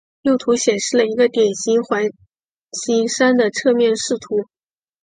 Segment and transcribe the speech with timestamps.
[0.23, 2.05] 右图显示了一个典型环
[2.71, 4.49] 形山的侧面视图。